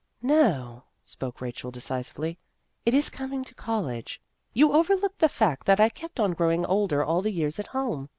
[0.39, 2.39] "No," spoke Rachel decisively,"
[2.87, 4.19] it is coming to college.
[4.51, 8.09] You overlook the fact that I kept on growing older all the years at home.